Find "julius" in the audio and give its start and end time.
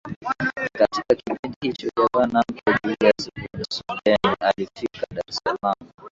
2.83-3.29